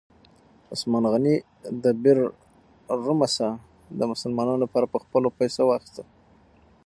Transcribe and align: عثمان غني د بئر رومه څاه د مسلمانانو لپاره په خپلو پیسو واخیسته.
عثمان 0.73 1.03
غني 1.13 1.35
د 1.83 1.85
بئر 2.01 2.19
رومه 3.03 3.27
څاه 3.35 3.55
د 3.99 4.01
مسلمانانو 4.11 4.63
لپاره 4.65 4.91
په 4.93 4.97
خپلو 5.03 5.27
پیسو 5.39 5.61
واخیسته. 5.67 6.03